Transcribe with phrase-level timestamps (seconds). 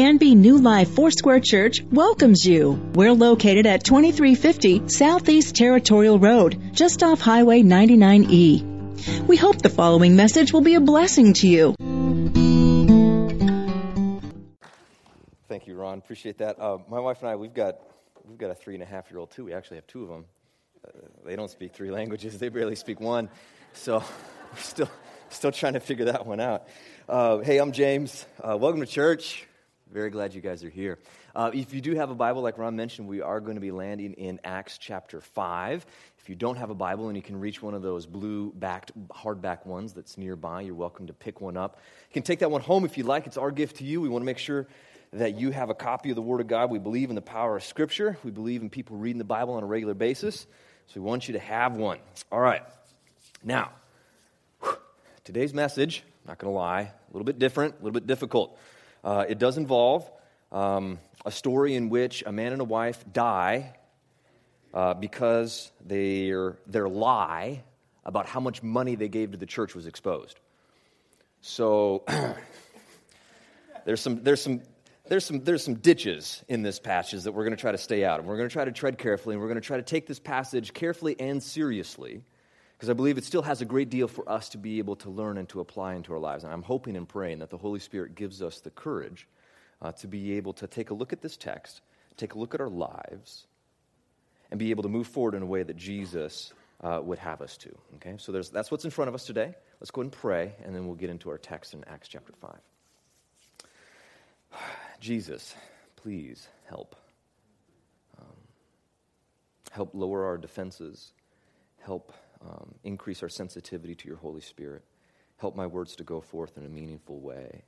[0.00, 2.70] Canby New Life Foursquare Church welcomes you.
[2.94, 9.26] We're located at 2350 Southeast Territorial Road, just off Highway 99E.
[9.26, 11.74] We hope the following message will be a blessing to you.
[15.48, 15.98] Thank you, Ron.
[15.98, 16.58] Appreciate that.
[16.58, 17.80] Uh, my wife and I, we've got
[18.26, 19.44] we've got a three and a half year old too.
[19.44, 20.24] We actually have two of them.
[20.82, 20.92] Uh,
[21.26, 23.28] they don't speak three languages; they barely speak one.
[23.74, 23.98] So
[24.52, 24.90] we're still
[25.28, 26.68] still trying to figure that one out.
[27.06, 28.24] Uh, hey, I'm James.
[28.42, 29.46] Uh, welcome to church.
[29.92, 31.00] Very glad you guys are here.
[31.34, 33.72] Uh, if you do have a Bible, like Ron mentioned, we are going to be
[33.72, 35.84] landing in Acts chapter 5.
[36.20, 38.92] If you don't have a Bible and you can reach one of those blue backed,
[39.08, 41.80] hardback ones that's nearby, you're welcome to pick one up.
[42.08, 43.26] You can take that one home if you'd like.
[43.26, 44.00] It's our gift to you.
[44.00, 44.68] We want to make sure
[45.12, 46.70] that you have a copy of the Word of God.
[46.70, 49.64] We believe in the power of Scripture, we believe in people reading the Bible on
[49.64, 50.46] a regular basis.
[50.86, 51.98] So we want you to have one.
[52.30, 52.62] All right.
[53.42, 53.72] Now,
[55.24, 58.56] today's message, not going to lie, a little bit different, a little bit difficult.
[59.02, 60.10] Uh, it does involve
[60.52, 63.74] um, a story in which a man and a wife die
[64.74, 67.62] uh, because their, their lie
[68.04, 70.38] about how much money they gave to the church was exposed.
[71.40, 72.04] So
[73.84, 74.60] there's some, there's some,
[75.08, 78.04] there's some, there's some ditches in this passage that we're going to try to stay
[78.04, 78.26] out of.
[78.26, 80.20] We're going to try to tread carefully, and we're going to try to take this
[80.20, 82.22] passage carefully and seriously
[82.80, 85.10] because I believe it still has a great deal for us to be able to
[85.10, 86.44] learn and to apply into our lives.
[86.44, 89.28] And I'm hoping and praying that the Holy Spirit gives us the courage
[89.82, 91.82] uh, to be able to take a look at this text,
[92.16, 93.46] take a look at our lives,
[94.50, 97.58] and be able to move forward in a way that Jesus uh, would have us
[97.58, 97.68] to.
[97.96, 99.54] Okay, so that's what's in front of us today.
[99.78, 102.54] Let's go and pray, and then we'll get into our text in Acts chapter 5.
[105.00, 105.54] Jesus,
[105.96, 106.96] please help.
[108.18, 108.36] Um,
[109.70, 111.12] help lower our defenses.
[111.82, 112.14] Help
[112.44, 114.82] um, increase our sensitivity to your Holy Spirit.
[115.36, 117.62] Help my words to go forth in a meaningful way.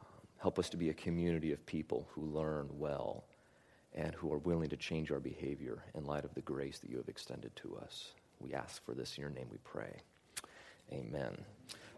[0.00, 3.24] Um, help us to be a community of people who learn well
[3.94, 6.96] and who are willing to change our behavior in light of the grace that you
[6.96, 8.12] have extended to us.
[8.40, 10.00] We ask for this in your name, we pray.
[10.92, 11.36] Amen.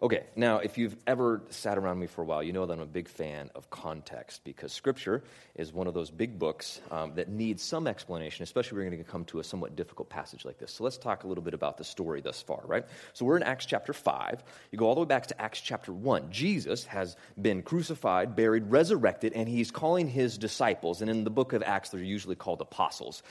[0.04, 2.80] Okay, now, if you've ever sat around me for a while, you know that I'm
[2.80, 7.30] a big fan of context because Scripture is one of those big books um, that
[7.30, 10.58] needs some explanation, especially when we're going to come to a somewhat difficult passage like
[10.58, 10.72] this.
[10.72, 12.84] So let's talk a little bit about the story thus far, right?
[13.14, 14.44] So we're in Acts chapter 5.
[14.72, 16.30] You go all the way back to Acts chapter 1.
[16.30, 21.54] Jesus has been crucified, buried, resurrected, and he's calling his disciples, and in the book
[21.54, 23.22] of Acts, they're usually called apostles.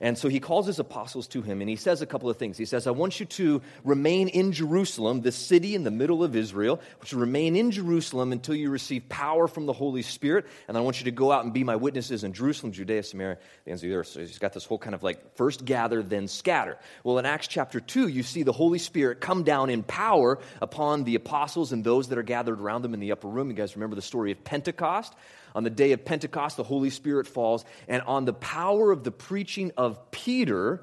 [0.00, 2.56] And so he calls his apostles to him and he says a couple of things.
[2.56, 6.36] He says, I want you to remain in Jerusalem, the city in the middle of
[6.36, 10.46] Israel, which remain in Jerusalem until you receive power from the Holy Spirit.
[10.68, 13.38] And I want you to go out and be my witnesses in Jerusalem, Judea, Samaria,
[13.64, 14.08] the ends of the earth.
[14.08, 16.78] So he's got this whole kind of like first gather, then scatter.
[17.04, 21.04] Well, in Acts chapter 2, you see the Holy Spirit come down in power upon
[21.04, 23.48] the apostles and those that are gathered around them in the upper room.
[23.48, 25.14] You guys remember the story of Pentecost?
[25.54, 29.10] On the day of Pentecost, the Holy Spirit falls, and on the power of the
[29.10, 30.82] preaching of Peter,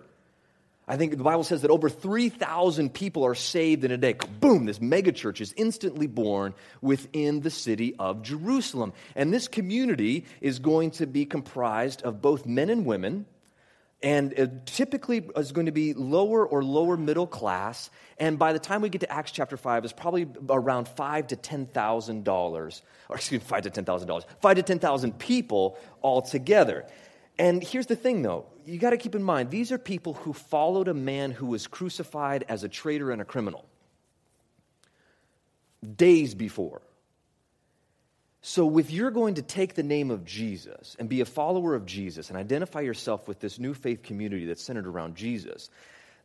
[0.87, 4.13] I think the Bible says that over 3,000 people are saved in a day.
[4.39, 8.93] Boom, this megachurch is instantly born within the city of Jerusalem.
[9.15, 13.25] And this community is going to be comprised of both men and women
[14.05, 17.89] and it typically is going to be lower or lower middle class.
[18.19, 21.35] And by the time we get to Acts chapter five, it's probably around five to
[21.35, 25.17] ten thousand dollars, or excuse me, five to ten thousand dollars, five to ten thousand
[25.17, 26.85] people altogether.
[27.37, 30.33] And here's the thing, though, you got to keep in mind these are people who
[30.33, 33.65] followed a man who was crucified as a traitor and a criminal
[35.95, 36.81] days before.
[38.41, 41.85] So, if you're going to take the name of Jesus and be a follower of
[41.85, 45.69] Jesus and identify yourself with this new faith community that's centered around Jesus,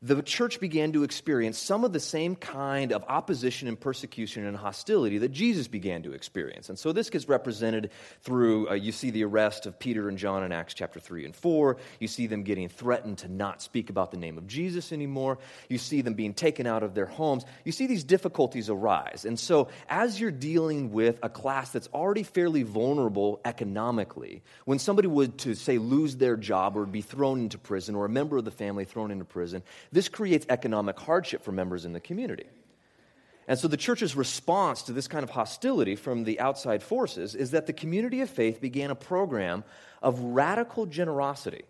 [0.03, 4.57] the church began to experience some of the same kind of opposition and persecution and
[4.57, 6.71] hostility that Jesus began to experience.
[6.71, 7.91] And so this gets represented
[8.23, 11.37] through, uh, you see the arrest of Peter and John in Acts chapter 3 and
[11.37, 11.77] 4.
[11.99, 15.37] You see them getting threatened to not speak about the name of Jesus anymore.
[15.69, 17.45] You see them being taken out of their homes.
[17.67, 19.27] You see these difficulties arise.
[19.27, 25.09] And so as you're dealing with a class that's already fairly vulnerable economically, when somebody
[25.09, 28.47] would to say lose their job or be thrown into prison or a member of
[28.47, 32.47] the family thrown into prison, this creates economic hardship for members in the community.
[33.49, 37.51] And so the church's response to this kind of hostility from the outside forces is
[37.51, 39.65] that the community of faith began a program
[40.03, 41.65] of radical generosity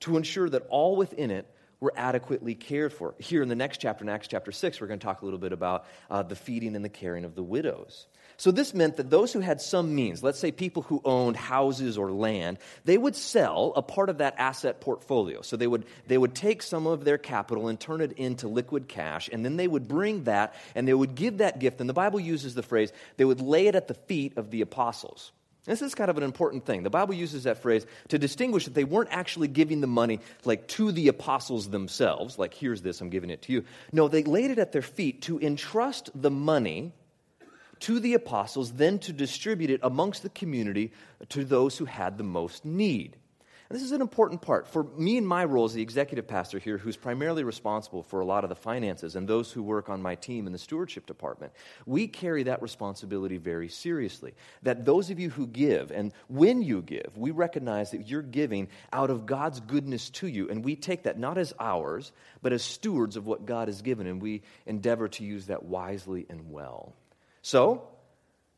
[0.00, 1.46] to ensure that all within it
[1.78, 3.14] were adequately cared for.
[3.18, 5.38] Here in the next chapter, in Acts chapter 6, we're going to talk a little
[5.38, 8.06] bit about uh, the feeding and the caring of the widows.
[8.40, 11.98] So this meant that those who had some means, let's say people who owned houses
[11.98, 12.56] or land,
[12.86, 15.42] they would sell a part of that asset portfolio.
[15.42, 18.88] So they would, they would take some of their capital and turn it into liquid
[18.88, 21.82] cash, and then they would bring that and they would give that gift.
[21.82, 24.62] And the Bible uses the phrase, they would lay it at the feet of the
[24.62, 25.32] apostles.
[25.66, 26.82] This is kind of an important thing.
[26.82, 30.66] The Bible uses that phrase to distinguish that they weren't actually giving the money like
[30.68, 33.64] to the apostles themselves, like here's this, I'm giving it to you.
[33.92, 36.94] No, they laid it at their feet to entrust the money
[37.80, 40.92] to the apostles, then to distribute it amongst the community
[41.30, 43.16] to those who had the most need.
[43.70, 44.66] And this is an important part.
[44.66, 48.24] For me and my role as the executive pastor here, who's primarily responsible for a
[48.24, 51.52] lot of the finances and those who work on my team in the stewardship department,
[51.86, 54.34] we carry that responsibility very seriously.
[54.64, 58.66] That those of you who give, and when you give, we recognize that you're giving
[58.92, 60.50] out of God's goodness to you.
[60.50, 62.10] And we take that not as ours,
[62.42, 64.08] but as stewards of what God has given.
[64.08, 66.96] And we endeavor to use that wisely and well.
[67.42, 67.90] So,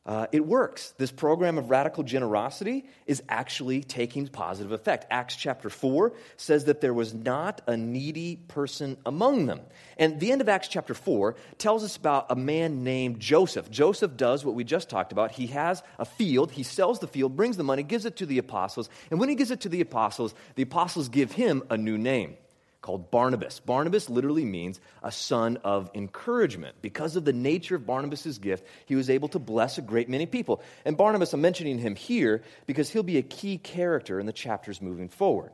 [0.05, 0.95] uh, it works.
[0.99, 5.07] This program of radical generosity is actually taking positive effect.
[5.11, 9.61] Acts chapter 4 says that there was not a needy person among them.
[9.97, 13.71] And the end of Acts chapter 4 tells us about a man named Joseph.
[13.71, 15.31] Joseph does what we just talked about.
[15.31, 18.39] He has a field, he sells the field, brings the money, gives it to the
[18.39, 18.91] apostles.
[19.13, 22.37] And when he gives it to the apostles, the apostles give him a new name
[22.83, 23.61] called Barnabas.
[23.61, 26.77] Barnabas literally means a son of encouragement.
[26.83, 30.27] Because of the nature of Barnabas' gift, he was able to bless a great many
[30.27, 30.61] people.
[30.85, 34.83] And Barnabas, I'm mentioning him here because he'll be a key character in the chapters
[34.83, 35.53] moving forward.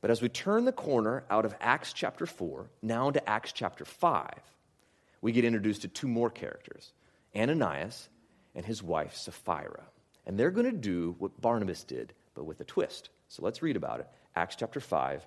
[0.00, 3.84] But as we turn the corner out of Acts chapter 4, now into Acts chapter
[3.84, 4.30] 5,
[5.20, 6.92] we get introduced to two more characters
[7.36, 8.08] Ananias
[8.54, 9.82] and his wife Sapphira.
[10.24, 13.10] And they're going to do what Barnabas did, but with a twist.
[13.28, 14.08] So let's read about it.
[14.36, 15.26] Acts chapter 5,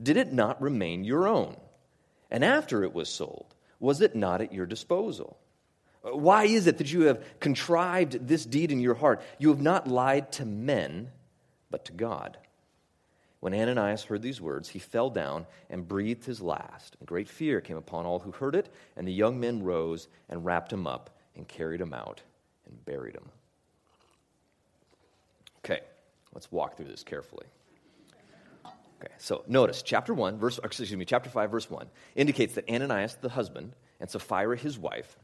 [0.00, 1.56] did it not remain your own?
[2.30, 5.38] And after it was sold, was it not at your disposal?
[6.02, 9.22] Why is it that you have contrived this deed in your heart?
[9.38, 11.10] You have not lied to men,
[11.70, 12.38] but to God.
[13.40, 16.96] When Ananias heard these words, he fell down and breathed his last.
[16.98, 20.44] And great fear came upon all who heard it, and the young men rose and
[20.44, 22.20] wrapped him up and carried him out
[22.66, 23.28] and buried him.
[25.64, 25.80] Okay,
[26.32, 27.46] let's walk through this carefully.
[29.02, 33.16] Okay, so notice chapter 1, verse, excuse me, chapter 5, verse 1 indicates that Ananias,
[33.20, 35.16] the husband, and Sapphira, his wife,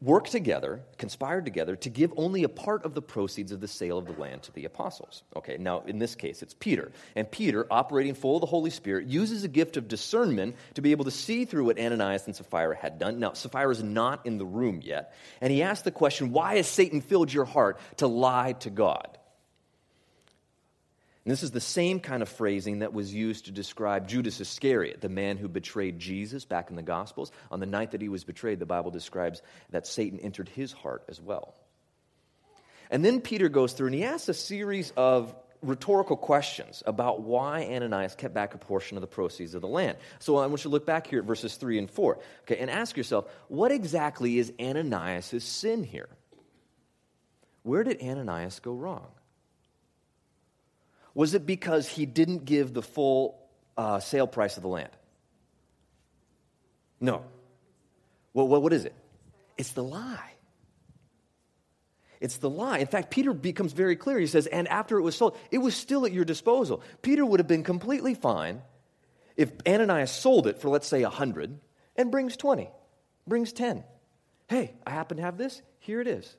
[0.00, 3.98] worked together, conspired together to give only a part of the proceeds of the sale
[3.98, 5.24] of the land to the apostles.
[5.36, 6.90] Okay, now in this case, it's Peter.
[7.14, 10.92] And Peter, operating full of the Holy Spirit, uses a gift of discernment to be
[10.92, 13.18] able to see through what Ananias and Sapphira had done.
[13.18, 15.14] Now, Sapphira is not in the room yet.
[15.42, 19.18] And he asked the question, Why has Satan filled your heart to lie to God?
[21.24, 25.00] And this is the same kind of phrasing that was used to describe Judas Iscariot,
[25.00, 27.32] the man who betrayed Jesus back in the Gospels.
[27.50, 29.40] On the night that he was betrayed, the Bible describes
[29.70, 31.54] that Satan entered his heart as well.
[32.90, 37.64] And then Peter goes through and he asks a series of rhetorical questions about why
[37.64, 39.96] Ananias kept back a portion of the proceeds of the land.
[40.18, 42.70] So I want you to look back here at verses 3 and 4, okay, and
[42.70, 46.10] ask yourself, what exactly is Ananias' sin here?
[47.62, 49.06] Where did Ananias go wrong?
[51.14, 53.38] Was it because he didn't give the full
[53.76, 54.90] uh, sale price of the land?
[57.00, 57.24] No.
[58.32, 58.94] Well, what is it?
[59.56, 60.32] It's the lie.
[62.20, 62.78] It's the lie.
[62.78, 64.18] In fact, Peter becomes very clear.
[64.18, 66.82] He says, and after it was sold, it was still at your disposal.
[67.02, 68.62] Peter would have been completely fine
[69.36, 71.58] if Ananias sold it for, let's say, 100
[71.96, 72.70] and brings 20,
[73.26, 73.84] brings 10.
[74.48, 75.60] Hey, I happen to have this.
[75.80, 76.34] Here it is.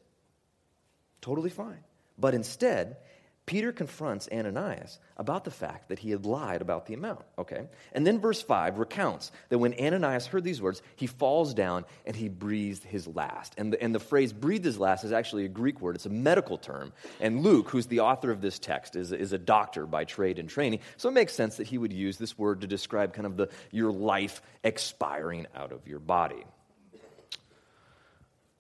[1.22, 1.84] Totally fine.
[2.18, 2.98] But instead,
[3.46, 7.68] Peter confronts Ananias about the fact that he had lied about the amount, okay?
[7.94, 12.16] And then verse 5 recounts that when Ananias heard these words, he falls down and
[12.16, 13.54] he breathed his last.
[13.58, 16.10] And the, and the phrase breathed his last is actually a Greek word, it's a
[16.10, 16.92] medical term.
[17.20, 20.50] And Luke, who's the author of this text, is, is a doctor by trade and
[20.50, 20.80] training.
[20.98, 23.50] So it makes sense that he would use this word to describe kind of the,
[23.70, 26.44] your life expiring out of your body.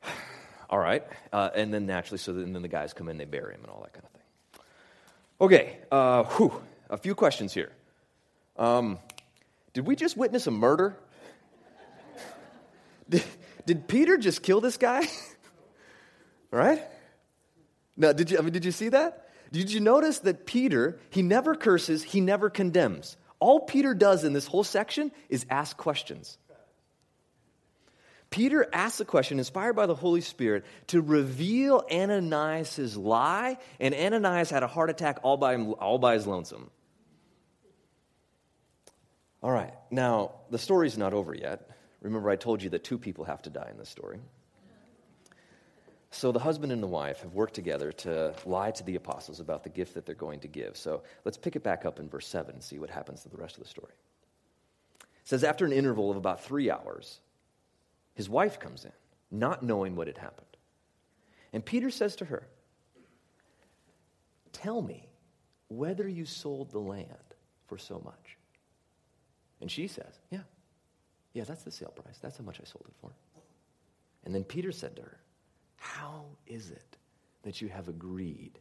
[0.69, 1.03] All right.
[1.33, 3.81] Uh, and then naturally, so then the guys come in, they bury him and all
[3.81, 4.14] that kind of thing.
[5.39, 7.71] Okay, uh, whew, a few questions here.
[8.55, 8.99] Um,
[9.73, 10.95] did we just witness a murder?
[13.09, 13.23] did,
[13.65, 15.05] did Peter just kill this guy?
[16.51, 16.81] right?
[17.97, 19.29] Now, did you, I mean, did you see that?
[19.51, 23.17] Did you notice that Peter, he never curses, he never condemns.
[23.39, 26.37] All Peter does in this whole section is ask questions.
[28.35, 34.49] Peter asks a question inspired by the Holy Spirit to reveal Ananias' lie, and Ananias
[34.49, 36.69] had a heart attack all by, all by his lonesome.
[39.41, 41.69] All right, now the story's not over yet.
[42.01, 44.19] Remember, I told you that two people have to die in this story.
[46.11, 49.63] So the husband and the wife have worked together to lie to the apostles about
[49.63, 50.75] the gift that they're going to give.
[50.75, 53.37] So let's pick it back up in verse 7 and see what happens to the
[53.37, 53.93] rest of the story.
[54.99, 57.21] It says, After an interval of about three hours,
[58.15, 58.91] his wife comes in,
[59.29, 60.47] not knowing what had happened.
[61.53, 62.47] And Peter says to her,
[64.51, 65.09] Tell me
[65.67, 67.09] whether you sold the land
[67.67, 68.37] for so much.
[69.61, 70.43] And she says, Yeah,
[71.33, 72.17] yeah, that's the sale price.
[72.21, 73.11] That's how much I sold it for.
[74.23, 75.19] And then Peter said to her,
[75.75, 76.97] How is it
[77.43, 78.59] that you have agreed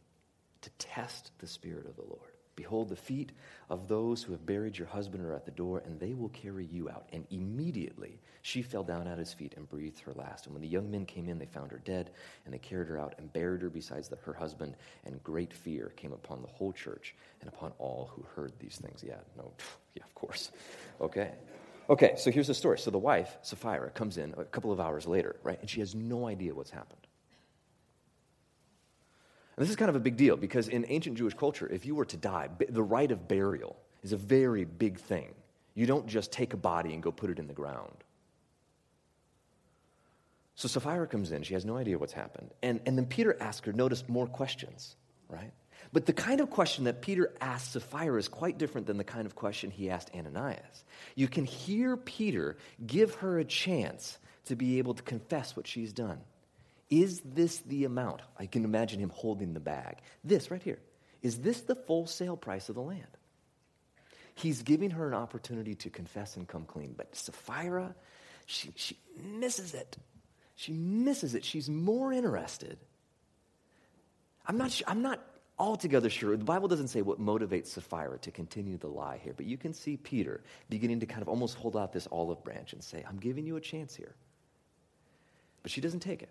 [0.61, 2.34] to test the Spirit of the Lord?
[2.55, 3.31] Behold, the feet
[3.69, 6.65] of those who have buried your husband are at the door, and they will carry
[6.65, 7.07] you out.
[7.11, 10.45] And immediately she fell down at his feet and breathed her last.
[10.45, 12.11] And when the young men came in, they found her dead,
[12.45, 14.75] and they carried her out and buried her beside her husband.
[15.03, 19.03] And great fear came upon the whole church and upon all who heard these things.
[19.05, 19.51] Yeah, no,
[19.95, 20.51] yeah, of course.
[21.01, 21.31] Okay.
[21.87, 22.79] Okay, so here's the story.
[22.79, 25.59] So the wife, Sapphira, comes in a couple of hours later, right?
[25.61, 27.04] And she has no idea what's happened.
[29.55, 31.95] And this is kind of a big deal because in ancient Jewish culture, if you
[31.95, 35.33] were to die, the rite of burial is a very big thing.
[35.73, 38.03] You don't just take a body and go put it in the ground.
[40.55, 42.53] So Sapphira comes in, she has no idea what's happened.
[42.63, 44.95] And, and then Peter asks her, notice more questions,
[45.27, 45.51] right?
[45.91, 49.25] But the kind of question that Peter asked Sapphira is quite different than the kind
[49.25, 50.85] of question he asked Ananias.
[51.15, 55.91] You can hear Peter give her a chance to be able to confess what she's
[55.91, 56.19] done.
[56.89, 58.21] Is this the amount?
[58.37, 59.97] I can imagine him holding the bag.
[60.23, 60.79] This right here.
[61.21, 63.07] Is this the full sale price of the land?
[64.35, 66.93] He's giving her an opportunity to confess and come clean.
[66.95, 67.95] But Sapphira,
[68.45, 69.97] she, she misses it.
[70.55, 71.43] She misses it.
[71.43, 72.77] She's more interested.
[74.45, 75.21] I'm not, I'm not
[75.57, 76.35] altogether sure.
[76.37, 79.73] The Bible doesn't say what motivates Sapphira to continue the lie here, but you can
[79.73, 83.17] see Peter beginning to kind of almost hold out this olive branch and say, I'm
[83.17, 84.15] giving you a chance here.
[85.63, 86.29] But she doesn't take it.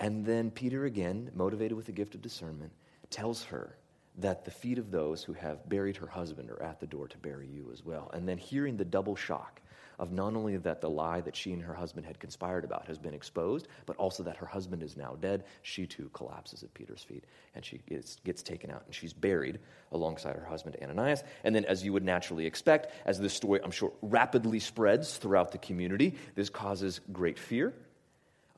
[0.00, 2.72] And then Peter, again, motivated with the gift of discernment,
[3.10, 3.76] tells her
[4.18, 7.18] that the feet of those who have buried her husband are at the door to
[7.18, 8.10] bury you as well.
[8.12, 9.60] And then hearing the double shock
[9.98, 12.98] of not only that the lie that she and her husband had conspired about has
[12.98, 17.02] been exposed, but also that her husband is now dead, she too collapses at Peter's
[17.02, 17.24] feet
[17.54, 19.58] and she gets, gets taken out and she's buried
[19.90, 21.24] alongside her husband Ananias.
[21.42, 25.50] And then, as you would naturally expect, as this story, I'm sure, rapidly spreads throughout
[25.50, 27.74] the community, this causes great fear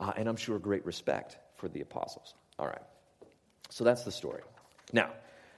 [0.01, 2.35] uh, and I'm sure great respect for the apostles.
[2.59, 2.83] All right.
[3.69, 4.43] So that's the story.
[4.93, 5.11] Now,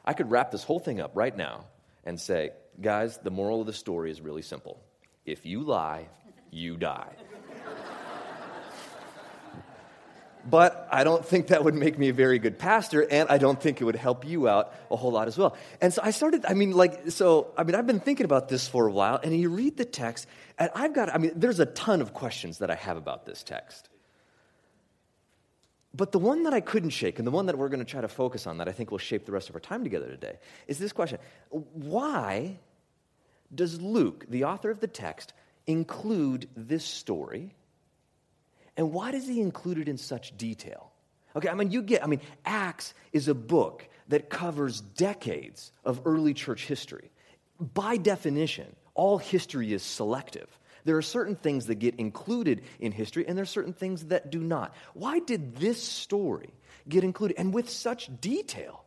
[0.04, 1.64] I could wrap this whole thing up right now
[2.04, 4.82] and say, guys, the moral of the story is really simple.
[5.25, 6.08] If you lie,
[6.50, 7.14] you die.
[10.50, 13.61] but I don't think that would make me a very good pastor, and I don't
[13.61, 15.56] think it would help you out a whole lot as well.
[15.80, 18.66] And so I started, I mean, like, so, I mean, I've been thinking about this
[18.66, 20.26] for a while, and you read the text,
[20.58, 23.44] and I've got, I mean, there's a ton of questions that I have about this
[23.44, 23.88] text.
[25.94, 28.00] But the one that I couldn't shake, and the one that we're going to try
[28.00, 30.38] to focus on, that I think will shape the rest of our time together today,
[30.66, 31.18] is this question
[31.50, 32.58] Why
[33.54, 35.34] does Luke, the author of the text,
[35.66, 37.54] include this story?
[38.76, 40.90] And why does he include it in such detail?
[41.37, 46.02] Okay, I mean, you get, I mean, Acts is a book that covers decades of
[46.04, 47.11] early church history.
[47.61, 50.49] By definition, all history is selective.
[50.84, 54.30] There are certain things that get included in history, and there are certain things that
[54.30, 54.74] do not.
[54.94, 56.50] Why did this story
[56.88, 57.38] get included?
[57.38, 58.84] And with such detail.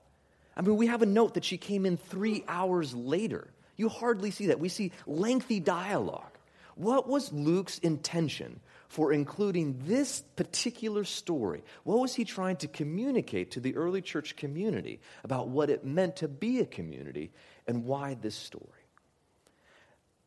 [0.58, 3.50] I mean, we have a note that she came in three hours later.
[3.78, 4.60] You hardly see that.
[4.60, 6.32] We see lengthy dialogue.
[6.76, 8.60] What was Luke's intention
[8.90, 11.64] for including this particular story?
[11.84, 16.18] What was he trying to communicate to the early church community about what it meant
[16.18, 17.32] to be a community
[17.68, 18.75] and why this story?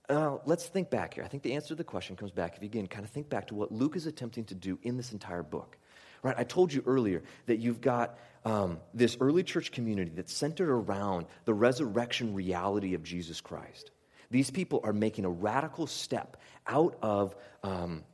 [0.09, 1.25] Uh, let's think back here.
[1.25, 3.29] I think the answer to the question comes back if you again kind of think
[3.29, 5.77] back to what Luke is attempting to do in this entire book.
[6.23, 6.35] Right?
[6.37, 11.27] I told you earlier that you've got um, this early church community that's centered around
[11.45, 13.91] the resurrection reality of Jesus Christ.
[14.31, 16.37] These people are making a radical step
[16.67, 18.05] out of, um,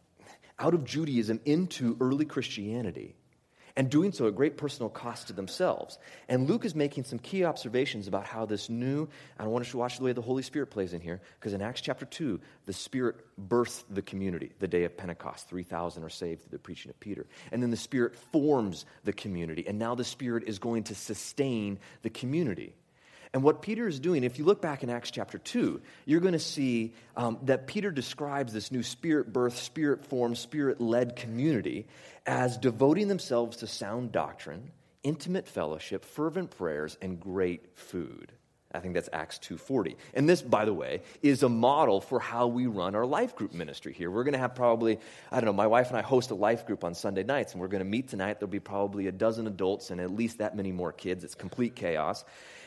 [0.59, 3.17] out of Judaism into early Christianity
[3.77, 5.99] and doing so at great personal cost to themselves.
[6.29, 9.79] And Luke is making some key observations about how this new, I want us to
[9.79, 12.73] watch the way the Holy Spirit plays in here, because in Acts chapter 2, the
[12.73, 15.49] Spirit births the community the day of Pentecost.
[15.49, 17.27] 3,000 are saved through the preaching of Peter.
[17.51, 21.79] And then the Spirit forms the community, and now the Spirit is going to sustain
[22.03, 22.75] the community.
[23.35, 26.35] And what Peter is doing, if you look back in Acts chapter 2, you're going
[26.35, 31.89] to see um, that Peter describes this new spirit birth, spirit formed, spirit led community
[32.27, 34.71] as devoting themselves to sound doctrine,
[35.03, 38.31] intimate fellowship, fervent prayers, and great food.
[38.73, 39.97] I think that's Acts 2:40.
[40.15, 43.53] And this, by the way, is a model for how we run our life group
[43.53, 44.11] ministry here.
[44.11, 44.99] We're going to have probably,
[45.31, 47.61] I don't know, my wife and I host a life group on Sunday nights, and
[47.61, 48.41] we're going to meet tonight.
[48.41, 51.23] There'll be probably a dozen adults and at least that many more kids.
[51.23, 52.25] It's complete chaos.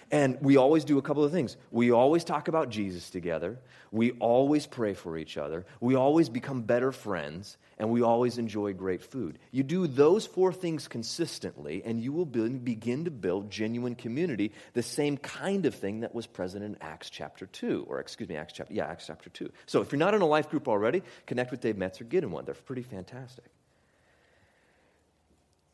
[0.09, 1.57] And we always do a couple of things.
[1.69, 3.59] We always talk about Jesus together.
[3.91, 5.65] We always pray for each other.
[5.81, 7.57] We always become better friends.
[7.77, 9.37] And we always enjoy great food.
[9.51, 14.81] You do those four things consistently, and you will begin to build genuine community, the
[14.81, 18.53] same kind of thing that was present in Acts chapter 2, or excuse me, Acts
[18.53, 19.51] chapter, yeah, Acts chapter 2.
[19.67, 22.31] So if you're not in a life group already, connect with Dave Metzer, get in
[22.31, 22.45] one.
[22.45, 23.45] They're pretty fantastic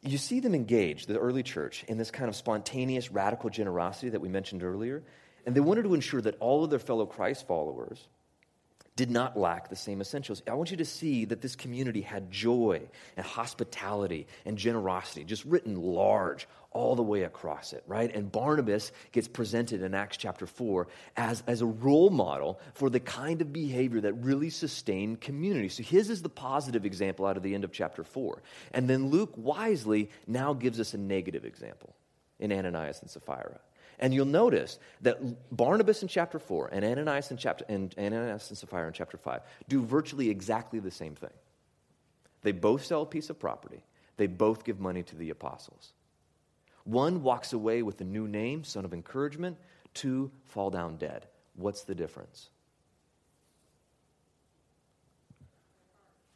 [0.04, 4.22] you see them engage, the early church, in this kind of spontaneous, radical generosity that
[4.22, 5.04] we mentioned earlier.
[5.46, 8.08] And they wanted to ensure that all of their fellow Christ followers
[8.96, 10.44] did not lack the same essentials.
[10.48, 12.82] I want you to see that this community had joy
[13.18, 18.14] and hospitality and generosity, just written large all the way across it, right?
[18.14, 23.00] And Barnabas gets presented in Acts chapter 4 as, as a role model for the
[23.00, 25.70] kind of behavior that really sustained community.
[25.70, 28.42] So his is the positive example out of the end of chapter 4.
[28.74, 31.96] And then Luke wisely now gives us a negative example
[32.40, 33.60] in Ananias and Sapphira.
[34.00, 38.58] And you'll notice that Barnabas in chapter 4 and Ananias, in chapter, and Ananias and
[38.58, 41.30] Sapphira in chapter 5 do virtually exactly the same thing.
[42.42, 43.84] They both sell a piece of property,
[44.18, 45.94] they both give money to the apostles.
[46.84, 49.58] One walks away with a new name, son of encouragement.
[49.94, 51.28] Two fall down dead.
[51.56, 52.50] What's the difference?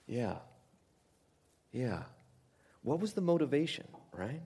[0.07, 0.37] Yeah.
[1.71, 2.03] Yeah.
[2.81, 4.41] What was the motivation, right?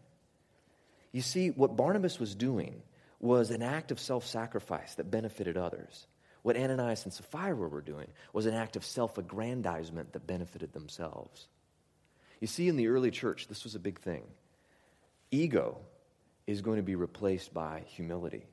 [1.12, 2.81] You see, what Barnabas was doing
[3.20, 6.08] was an act of self sacrifice that benefited others.
[6.41, 11.48] What Ananias and Sapphira were doing was an act of self aggrandizement that benefited themselves.
[12.39, 14.24] You see, in the early church, this was a big thing.
[15.31, 15.77] Ego
[16.45, 18.45] is going to be replaced by humility,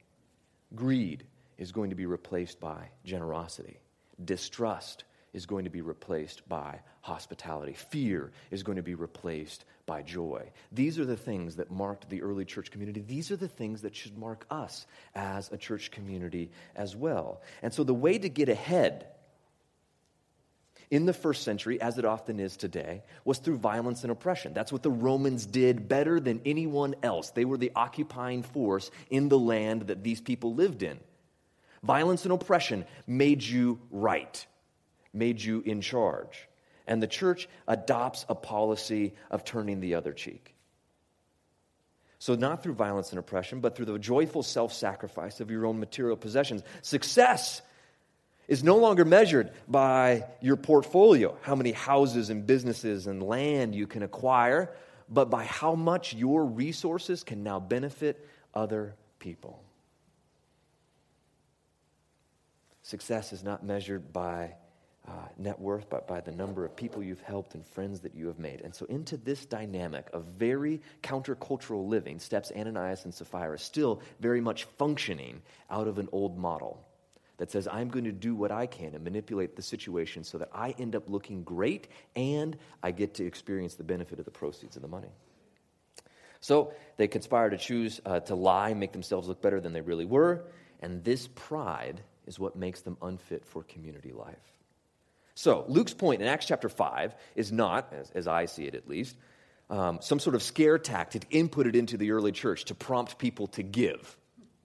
[0.74, 1.24] greed
[1.58, 3.78] is going to be replaced by generosity,
[4.24, 7.72] distrust is going to be replaced by hospitality.
[7.72, 10.50] Fear is going to be replaced by joy.
[10.72, 13.00] These are the things that marked the early church community.
[13.00, 17.42] These are the things that should mark us as a church community as well.
[17.62, 19.08] And so the way to get ahead
[20.90, 24.54] in the first century, as it often is today, was through violence and oppression.
[24.54, 27.30] That's what the Romans did better than anyone else.
[27.30, 30.98] They were the occupying force in the land that these people lived in.
[31.82, 34.46] Violence and oppression made you right
[35.12, 36.48] made you in charge.
[36.86, 40.54] And the church adopts a policy of turning the other cheek.
[42.18, 45.78] So, not through violence and oppression, but through the joyful self sacrifice of your own
[45.78, 46.62] material possessions.
[46.82, 47.62] Success
[48.48, 53.86] is no longer measured by your portfolio, how many houses and businesses and land you
[53.86, 54.74] can acquire,
[55.10, 59.62] but by how much your resources can now benefit other people.
[62.82, 64.54] Success is not measured by
[65.06, 68.26] uh, net worth, but by the number of people you've helped and friends that you
[68.26, 68.62] have made.
[68.62, 74.40] And so, into this dynamic of very countercultural living, steps Ananias and Sapphira, still very
[74.40, 76.87] much functioning out of an old model
[77.38, 80.50] that says, I'm going to do what I can and manipulate the situation so that
[80.52, 84.76] I end up looking great and I get to experience the benefit of the proceeds
[84.76, 85.10] of the money.
[86.40, 90.04] So they conspire to choose uh, to lie, make themselves look better than they really
[90.04, 90.44] were,
[90.80, 94.36] and this pride is what makes them unfit for community life.
[95.34, 98.88] So, Luke's point in Acts chapter 5 is not, as, as I see it at
[98.88, 99.16] least,
[99.70, 103.62] um, some sort of scare tactic inputted into the early church to prompt people to
[103.62, 104.16] give.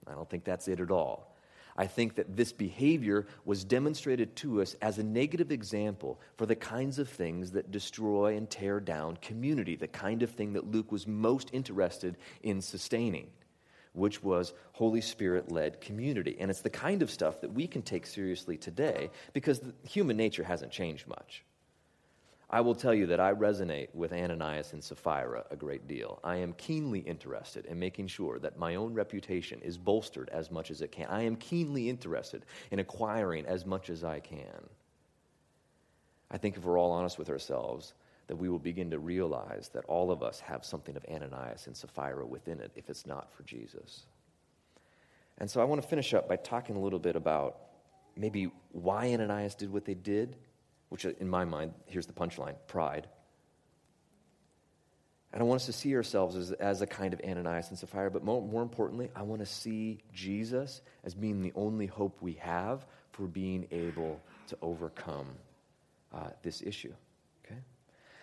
[0.06, 1.33] I don't think that's it at all.
[1.76, 6.54] I think that this behavior was demonstrated to us as a negative example for the
[6.54, 10.92] kinds of things that destroy and tear down community, the kind of thing that Luke
[10.92, 13.28] was most interested in sustaining
[13.94, 16.36] which was Holy Spirit led community.
[16.38, 20.42] And it's the kind of stuff that we can take seriously today because human nature
[20.42, 21.44] hasn't changed much.
[22.54, 26.20] I will tell you that I resonate with Ananias and Sapphira a great deal.
[26.22, 30.70] I am keenly interested in making sure that my own reputation is bolstered as much
[30.70, 31.08] as it can.
[31.08, 34.68] I am keenly interested in acquiring as much as I can.
[36.30, 37.92] I think if we're all honest with ourselves,
[38.28, 41.76] that we will begin to realize that all of us have something of Ananias and
[41.76, 44.04] Sapphira within it if it's not for Jesus.
[45.38, 47.62] And so I want to finish up by talking a little bit about
[48.16, 50.36] maybe why Ananias did what they did,
[50.94, 53.08] which in my mind, here's the punchline pride.
[55.32, 58.12] And I want us to see ourselves as, as a kind of Ananias and Sapphira,
[58.12, 62.34] but more, more importantly, I want to see Jesus as being the only hope we
[62.34, 65.26] have for being able to overcome
[66.14, 66.92] uh, this issue.
[67.44, 67.58] Okay?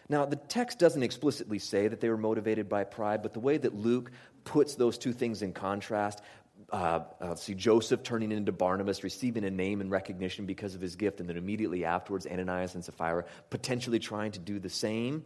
[0.08, 3.58] Now, the text doesn't explicitly say that they were motivated by pride, but the way
[3.58, 4.14] that Luke
[4.46, 6.22] puts those two things in contrast,
[6.70, 10.96] uh, uh, see Joseph turning into Barnabas, receiving a name and recognition because of his
[10.96, 15.24] gift, and then immediately afterwards, Ananias and Sapphira potentially trying to do the same,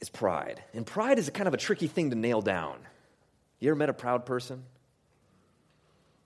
[0.00, 0.62] is pride.
[0.74, 2.78] And pride is a kind of a tricky thing to nail down.
[3.58, 4.64] You ever met a proud person?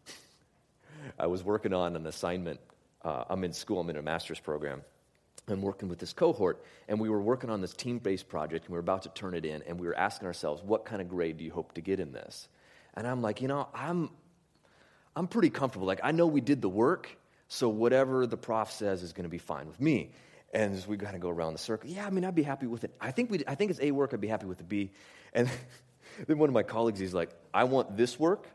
[1.18, 2.60] I was working on an assignment.
[3.02, 4.82] Uh, I'm in school, I'm in a master's program.
[5.46, 8.72] I'm working with this cohort, and we were working on this team based project, and
[8.72, 11.08] we were about to turn it in, and we were asking ourselves, what kind of
[11.08, 12.48] grade do you hope to get in this?
[12.94, 14.10] And I'm like, you know, I'm,
[15.16, 15.86] I'm pretty comfortable.
[15.86, 17.16] Like, I know we did the work,
[17.48, 20.10] so whatever the prof says is going to be fine with me.
[20.52, 22.66] And as we kind of go around the circle, yeah, I mean, I'd be happy
[22.66, 22.94] with it.
[23.00, 24.92] I think, we, I think it's A work, I'd be happy with the B.
[25.32, 25.50] And
[26.26, 28.46] then one of my colleagues, he's like, I want this work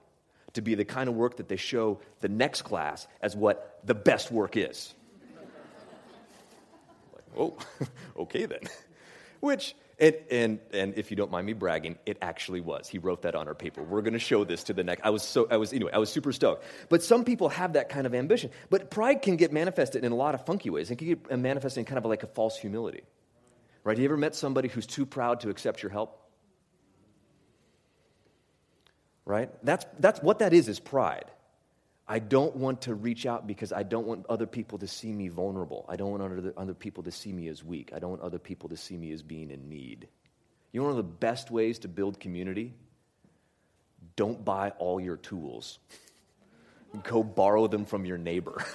[0.54, 3.94] to be the kind of work that they show the next class as what the
[3.94, 4.94] best work is.
[7.14, 7.58] like, oh,
[8.22, 8.62] okay then.
[9.42, 12.88] Which, and, and, and if you don't mind me bragging, it actually was.
[12.88, 13.84] He wrote that on our paper.
[13.84, 15.02] We're going to show this to the next.
[15.04, 16.64] I was so, I was, anyway, I was super stoked.
[16.90, 18.52] But some people have that kind of ambition.
[18.70, 20.90] But pride can get manifested in a lot of funky ways.
[20.92, 23.04] It can get uh, manifested in kind of like a false humility.
[23.84, 23.94] Right?
[23.94, 26.20] Have you ever met somebody who's too proud to accept your help?
[29.30, 29.52] right?
[29.64, 31.26] That's, that's what that is, is pride.
[32.12, 35.28] I don't want to reach out because I don't want other people to see me
[35.28, 35.86] vulnerable.
[35.88, 37.92] I don't want other, other people to see me as weak.
[37.96, 40.08] I don't want other people to see me as being in need.
[40.72, 42.74] You know one of the best ways to build community?
[44.16, 45.78] Don't buy all your tools.
[47.04, 48.66] Go borrow them from your neighbor.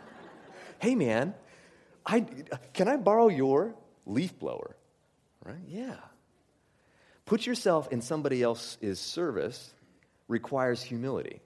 [0.78, 1.32] hey man,
[2.04, 2.20] I,
[2.74, 4.76] can I borrow your leaf blower?
[5.42, 5.56] Right?
[5.66, 5.96] Yeah.
[7.24, 9.72] Put yourself in somebody else's service
[10.28, 11.40] requires humility.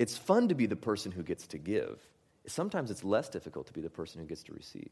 [0.00, 2.00] It's fun to be the person who gets to give.
[2.46, 4.88] Sometimes it's less difficult to be the person who gets to receive.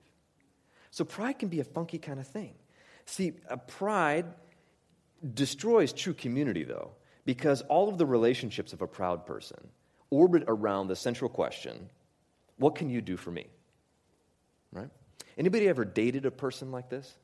[0.90, 2.52] So pride can be a funky kind of thing.
[3.06, 3.32] See,
[3.68, 4.26] pride
[5.32, 6.90] destroys true community, though,
[7.24, 9.56] because all of the relationships of a proud person
[10.10, 11.88] orbit around the central question
[12.58, 13.46] what can you do for me?
[14.72, 14.90] Right?
[15.38, 17.14] Anybody ever dated a person like this?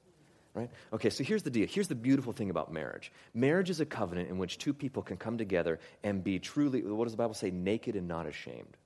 [0.55, 0.71] Right?
[0.93, 1.67] Okay, so here's the deal.
[1.69, 5.17] Here's the beautiful thing about marriage marriage is a covenant in which two people can
[5.17, 8.77] come together and be truly, what does the Bible say, naked and not ashamed.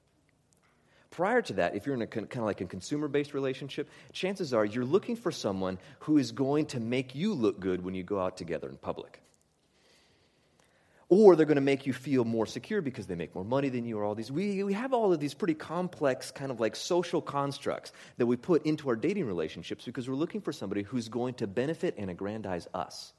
[1.11, 4.53] Prior to that, if you're in a kind of like a consumer based relationship, chances
[4.53, 8.03] are you're looking for someone who is going to make you look good when you
[8.03, 9.21] go out together in public
[11.09, 13.85] or they're going to make you feel more secure because they make more money than
[13.85, 16.77] you or all these we, we have all of these pretty complex kind of like
[16.77, 21.09] social constructs that we put into our dating relationships because we're looking for somebody who's
[21.09, 23.12] going to benefit and aggrandize us.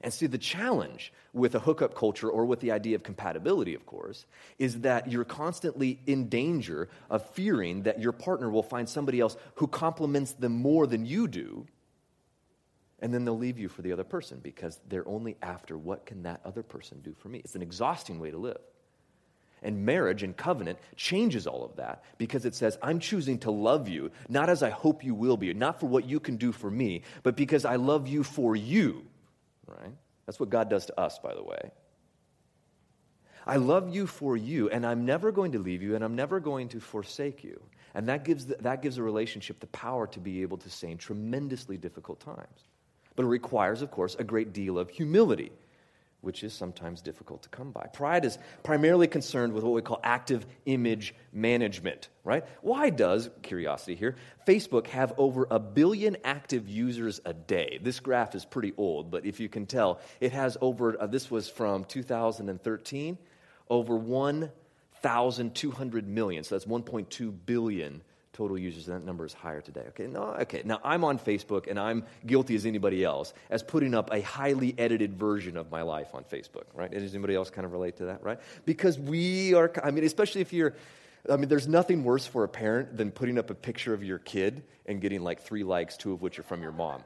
[0.00, 3.86] And see the challenge with a hookup culture or with the idea of compatibility of
[3.86, 4.26] course
[4.58, 9.34] is that you're constantly in danger of fearing that your partner will find somebody else
[9.54, 11.64] who complements them more than you do
[13.04, 16.22] and then they'll leave you for the other person because they're only after what can
[16.22, 17.38] that other person do for me.
[17.40, 18.62] It's an exhausting way to live.
[19.62, 23.90] And marriage and covenant changes all of that because it says, I'm choosing to love
[23.90, 26.70] you, not as I hope you will be, not for what you can do for
[26.70, 29.04] me, but because I love you for you.
[29.66, 29.92] Right?
[30.24, 31.72] That's what God does to us, by the way.
[33.46, 36.40] I love you for you, and I'm never going to leave you, and I'm never
[36.40, 37.60] going to forsake you.
[37.92, 40.90] And that gives, the, that gives a relationship the power to be able to stay
[40.90, 42.64] in tremendously difficult times.
[43.16, 45.52] But it requires, of course, a great deal of humility,
[46.20, 47.86] which is sometimes difficult to come by.
[47.92, 52.44] Pride is primarily concerned with what we call active image management, right?
[52.62, 57.78] Why does, curiosity here, Facebook have over a billion active users a day?
[57.82, 61.30] This graph is pretty old, but if you can tell, it has over, uh, this
[61.30, 63.18] was from 2013,
[63.70, 66.42] over 1,200 million.
[66.42, 68.02] So that's 1.2 billion
[68.34, 69.84] total users, and that number is higher today.
[69.88, 70.62] Okay, no, okay.
[70.64, 74.74] Now I'm on Facebook, and I'm guilty as anybody else as putting up a highly
[74.76, 76.64] edited version of my life on Facebook.
[76.74, 76.90] Right?
[76.90, 78.22] Does anybody else kind of relate to that?
[78.22, 78.38] Right?
[78.66, 79.72] Because we are.
[79.82, 80.74] I mean, especially if you're.
[81.30, 84.18] I mean, there's nothing worse for a parent than putting up a picture of your
[84.18, 87.02] kid and getting like three likes, two of which are from your mom.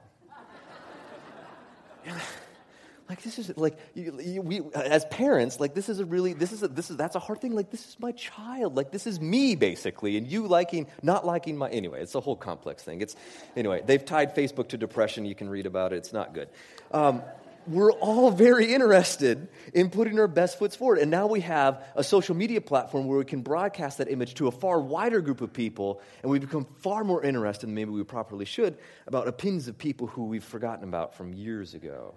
[3.09, 6.53] Like this is like you, you, we as parents like this is a really this
[6.53, 7.55] is a, this is that's a hard thing.
[7.55, 8.77] Like this is my child.
[8.77, 12.37] Like this is me basically and you liking not liking my anyway it's a whole
[12.37, 13.01] complex thing.
[13.01, 13.17] It's
[13.57, 15.25] anyway they've tied facebook to depression.
[15.25, 15.97] You can read about it.
[15.97, 16.49] It's not good.
[16.93, 17.23] Um,
[17.67, 20.99] we're all very interested in putting our best foot forward.
[20.99, 24.49] And now we have a social media platform where we can broadcast that image to
[24.49, 28.03] a far wider group of people, and we become far more interested than maybe we
[28.05, 32.15] properly should about opinions of people who we've forgotten about from years ago.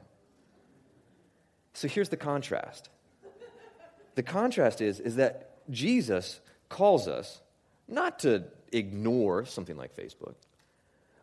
[1.73, 2.89] So here's the contrast.
[4.15, 7.41] The contrast is, is that Jesus calls us
[7.87, 10.35] not to ignore something like Facebook,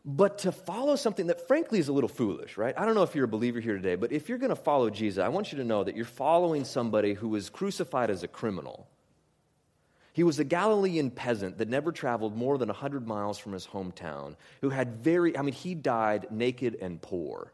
[0.04, 2.74] but to follow something that frankly is a little foolish, right?
[2.78, 4.88] I don't know if you're a believer here today, but if you're going to follow
[4.90, 8.28] Jesus, I want you to know that you're following somebody who was crucified as a
[8.28, 8.88] criminal.
[10.12, 14.36] He was a Galilean peasant that never traveled more than 100 miles from his hometown,
[14.62, 17.52] who had very, I mean, he died naked and poor.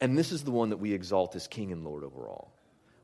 [0.00, 2.52] And this is the one that we exalt as King and Lord over all.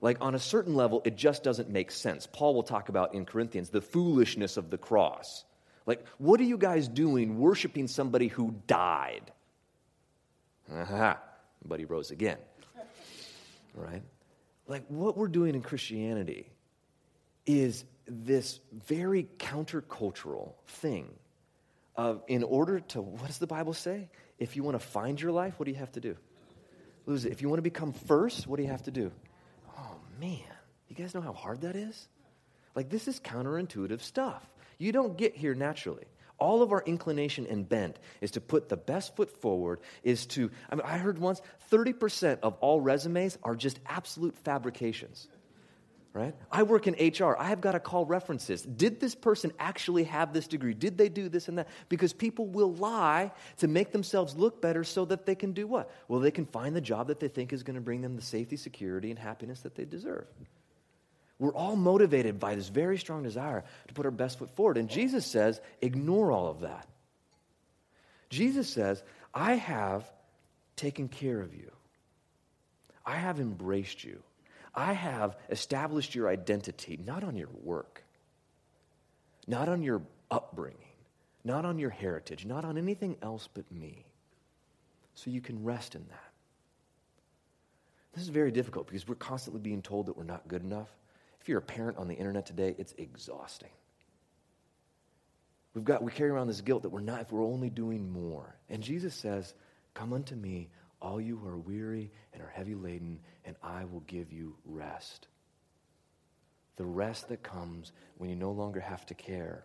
[0.01, 2.29] Like, on a certain level, it just doesn't make sense.
[2.31, 5.45] Paul will talk about in Corinthians the foolishness of the cross.
[5.87, 9.33] Like, what are you guys doing worshiping somebody who died?
[11.65, 12.39] But he rose again.
[13.75, 14.03] Right?
[14.69, 16.51] Like, what we're doing in Christianity
[17.47, 21.09] is this very countercultural thing
[21.97, 24.09] of, in order to, what does the Bible say?
[24.39, 26.17] If you want to find your life, what do you have to do?
[27.07, 27.33] Lose it.
[27.33, 29.13] If you want to become first, what do you have to do?
[29.79, 30.39] Oh, man.
[30.89, 32.09] You guys know how hard that is?
[32.75, 34.45] Like, this is counterintuitive stuff.
[34.79, 36.05] You don't get here naturally.
[36.39, 40.51] All of our inclination and bent is to put the best foot forward, is to,
[40.69, 41.41] I, mean, I heard once
[41.71, 45.29] 30% of all resumes are just absolute fabrications.
[46.15, 46.33] Right?
[46.51, 47.37] I work in HR.
[47.37, 48.63] I have got to call references.
[48.63, 50.73] Did this person actually have this degree?
[50.73, 51.69] Did they do this and that?
[51.89, 55.91] Because people will lie to make themselves look better so that they can do what?
[56.07, 58.23] Well, they can find the job that they think is going to bring them the
[58.23, 60.27] safety, security, and happiness that they deserve.
[61.41, 64.77] We're all motivated by this very strong desire to put our best foot forward.
[64.77, 66.87] And Jesus says, ignore all of that.
[68.31, 69.03] Jesus says,
[69.35, 70.09] I have
[70.77, 71.73] taken care of you,
[73.05, 74.23] I have embraced you,
[74.75, 78.03] I have established your identity, not on your work,
[79.47, 80.79] not on your upbringing,
[81.45, 84.07] not on your heritage, not on anything else but me.
[85.15, 86.33] So you can rest in that.
[88.15, 90.89] This is very difficult because we're constantly being told that we're not good enough.
[91.41, 93.71] If you're a parent on the internet today, it's exhausting.
[95.75, 98.55] We've got, we carry around this guilt that we're not, if we're only doing more.
[98.71, 99.53] And Jesus says,
[99.93, 100.71] Come unto me,
[101.05, 105.29] all you who are weary and are heavy laden, and I will give you rest.
[106.77, 109.65] The rest that comes when you no longer have to care.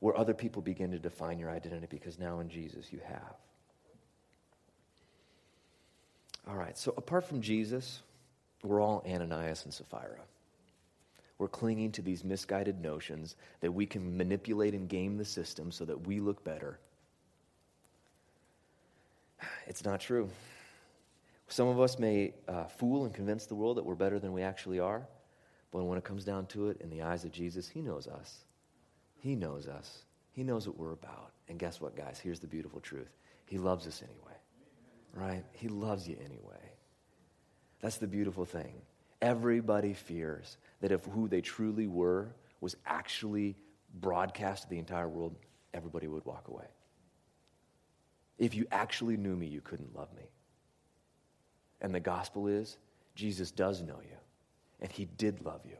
[0.00, 3.34] Where other people begin to define your identity because now in Jesus you have.
[6.48, 8.02] All right, so apart from Jesus,
[8.64, 10.20] we're all Ananias and Sapphira.
[11.38, 15.84] We're clinging to these misguided notions that we can manipulate and game the system so
[15.84, 16.80] that we look better.
[19.68, 20.30] It's not true.
[21.46, 24.42] Some of us may uh, fool and convince the world that we're better than we
[24.42, 25.06] actually are,
[25.70, 28.44] but when it comes down to it, in the eyes of Jesus, He knows us.
[29.18, 30.04] He knows us.
[30.32, 31.32] He knows what we're about.
[31.48, 32.18] And guess what, guys?
[32.18, 33.10] Here's the beautiful truth
[33.46, 34.38] He loves us anyway,
[35.12, 35.44] right?
[35.52, 36.72] He loves you anyway.
[37.80, 38.72] That's the beautiful thing.
[39.20, 43.56] Everybody fears that if who they truly were was actually
[44.00, 45.36] broadcast to the entire world,
[45.74, 46.66] everybody would walk away.
[48.38, 50.22] If you actually knew me, you couldn't love me.
[51.80, 52.78] And the gospel is
[53.14, 54.16] Jesus does know you,
[54.80, 55.76] and he did love you.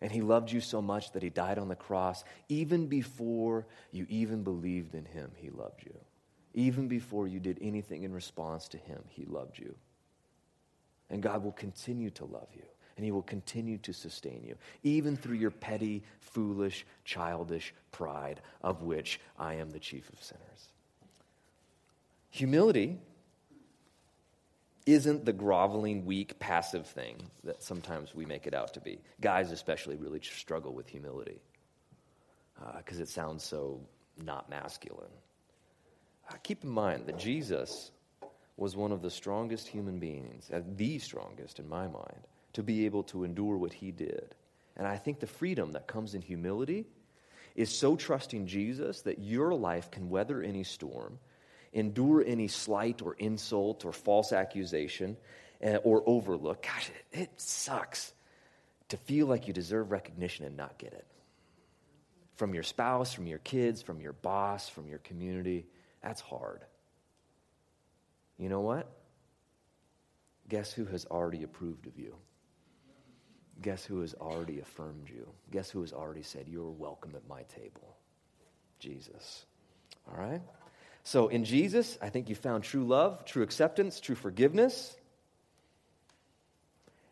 [0.00, 2.24] And he loved you so much that he died on the cross.
[2.48, 5.94] Even before you even believed in him, he loved you.
[6.54, 9.74] Even before you did anything in response to him, he loved you.
[11.12, 12.64] And God will continue to love you,
[12.96, 18.82] and He will continue to sustain you, even through your petty, foolish, childish pride, of
[18.82, 20.71] which I am the chief of sinners.
[22.32, 22.98] Humility
[24.86, 28.98] isn't the groveling, weak, passive thing that sometimes we make it out to be.
[29.20, 31.42] Guys, especially, really struggle with humility
[32.78, 33.80] because uh, it sounds so
[34.24, 35.12] not masculine.
[36.30, 37.90] Uh, keep in mind that Jesus
[38.56, 42.86] was one of the strongest human beings, uh, the strongest in my mind, to be
[42.86, 44.34] able to endure what he did.
[44.78, 46.86] And I think the freedom that comes in humility
[47.54, 51.18] is so trusting Jesus that your life can weather any storm,
[51.72, 55.16] endure any slight or insult or false accusation
[55.64, 56.62] uh, or overlook.
[56.62, 58.12] Gosh, it sucks
[58.88, 61.06] to feel like you deserve recognition and not get it.
[62.36, 65.66] From your spouse, from your kids, from your boss, from your community.
[66.02, 66.64] That's hard.
[68.38, 68.90] You know what?
[70.48, 72.16] Guess who has already approved of you?
[73.62, 75.28] Guess who has already affirmed you?
[75.52, 77.96] Guess who has already said, You're welcome at my table?
[78.80, 79.46] Jesus.
[80.10, 80.42] All right?
[81.04, 84.96] So in Jesus, I think you found true love, true acceptance, true forgiveness.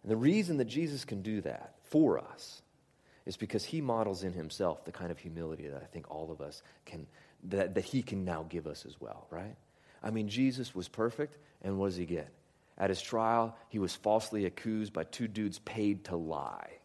[0.03, 2.63] And the reason that Jesus can do that for us
[3.27, 6.41] is because he models in himself the kind of humility that I think all of
[6.41, 7.07] us can,
[7.45, 9.57] that, that he can now give us as well, right?
[10.03, 12.33] I mean, Jesus was perfect, and what does he get?
[12.79, 16.80] At his trial, he was falsely accused by two dudes paid to lie.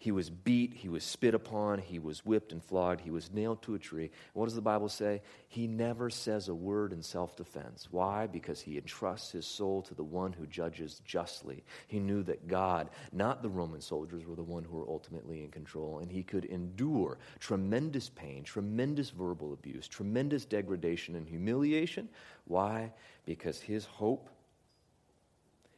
[0.00, 3.62] He was beat, he was spit upon, he was whipped and flogged, he was nailed
[3.62, 4.12] to a tree.
[4.32, 5.22] What does the Bible say?
[5.48, 7.88] He never says a word in self defense.
[7.90, 8.28] Why?
[8.28, 11.64] Because he entrusts his soul to the one who judges justly.
[11.88, 15.50] He knew that God, not the Roman soldiers, were the one who were ultimately in
[15.50, 22.08] control, and he could endure tremendous pain, tremendous verbal abuse, tremendous degradation and humiliation.
[22.44, 22.92] Why?
[23.26, 24.30] Because his hope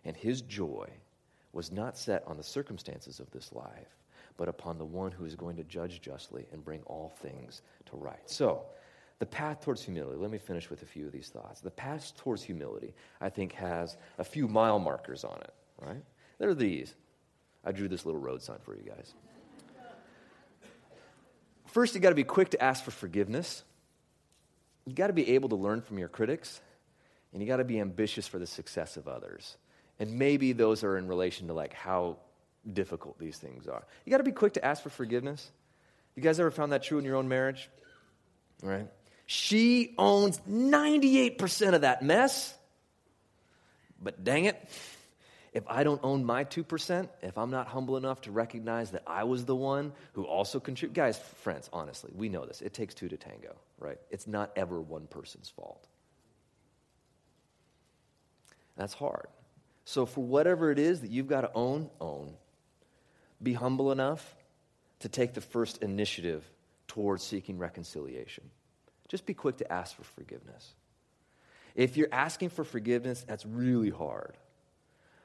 [0.04, 0.90] and his joy
[1.54, 3.96] was not set on the circumstances of this life
[4.40, 7.94] but upon the one who is going to judge justly and bring all things to
[7.94, 8.22] right.
[8.24, 8.62] So,
[9.18, 11.60] the path towards humility, let me finish with a few of these thoughts.
[11.60, 16.02] The path towards humility, I think, has a few mile markers on it, right?
[16.38, 16.94] There are these.
[17.66, 19.12] I drew this little road sign for you guys.
[21.66, 23.62] First, you got to be quick to ask for forgiveness.
[24.86, 26.62] You got to be able to learn from your critics,
[27.34, 29.58] and you got to be ambitious for the success of others.
[29.98, 32.16] And maybe those are in relation to like how
[32.70, 33.84] difficult these things are.
[34.04, 35.50] You got to be quick to ask for forgiveness.
[36.16, 37.68] You guys ever found that true in your own marriage?
[38.62, 38.88] Right?
[39.26, 42.54] She owns 98% of that mess.
[44.02, 44.68] But dang it,
[45.52, 49.24] if I don't own my 2%, if I'm not humble enough to recognize that I
[49.24, 52.60] was the one who also contributed, guys, friends, honestly, we know this.
[52.62, 53.98] It takes two to tango, right?
[54.10, 55.86] It's not ever one person's fault.
[58.76, 59.26] That's hard.
[59.84, 62.34] So, for whatever it is that you've got to own, own
[63.42, 64.34] be humble enough
[65.00, 66.44] to take the first initiative
[66.86, 68.44] towards seeking reconciliation.
[69.08, 70.74] Just be quick to ask for forgiveness.
[71.74, 74.36] If you're asking for forgiveness, that's really hard.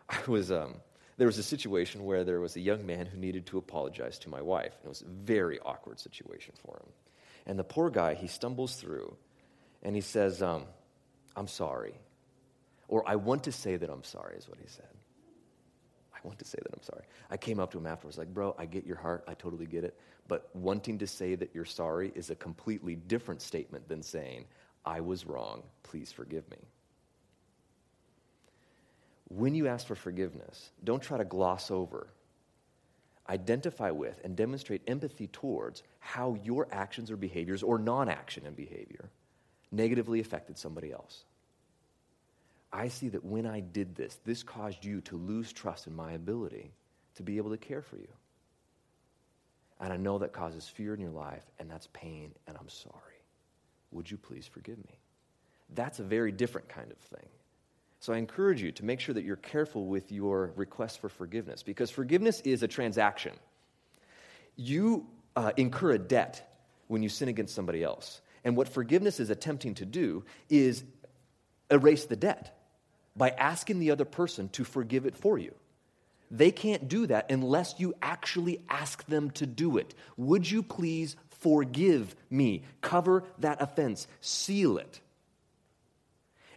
[0.10, 0.76] I was, um,
[1.18, 4.30] there was a situation where there was a young man who needed to apologize to
[4.30, 4.74] my wife.
[4.80, 6.92] And it was a very awkward situation for him.
[7.48, 9.16] And the poor guy, he stumbles through
[9.84, 10.64] and he says, um,
[11.36, 11.96] I'm sorry.
[12.88, 14.86] Or I want to say that I'm sorry, is what he said
[16.26, 17.04] want to say that I'm sorry.
[17.30, 19.24] I came up to him afterwards, like, bro, I get your heart.
[19.28, 19.98] I totally get it.
[20.28, 24.46] But wanting to say that you're sorry is a completely different statement than saying,
[24.86, 25.64] I was wrong.
[25.84, 26.58] Please forgive me.
[29.30, 32.08] When you ask for forgiveness, don't try to gloss over.
[33.28, 38.56] Identify with and demonstrate empathy towards how your actions or behaviors, or non action and
[38.56, 39.10] behavior,
[39.72, 41.24] negatively affected somebody else.
[42.76, 46.12] I see that when I did this, this caused you to lose trust in my
[46.12, 46.74] ability
[47.16, 48.10] to be able to care for you.
[49.80, 52.94] And I know that causes fear in your life, and that's pain, and I'm sorry.
[53.92, 55.00] Would you please forgive me?
[55.74, 57.30] That's a very different kind of thing.
[58.02, 61.64] So I encourage you to make sure that you're careful with your request for forgiveness
[61.64, 63.34] because forgiveness is a transaction.
[64.58, 65.08] You
[65.38, 68.20] uh, incur a debt when you sin against somebody else.
[68.44, 70.84] And what forgiveness is attempting to do is
[71.72, 72.55] erase the debt
[73.16, 75.54] by asking the other person to forgive it for you.
[76.32, 79.94] They can't do that unless you actually ask them to do it.
[80.18, 82.64] Would you please forgive me?
[82.82, 85.00] Cover that offense, seal it.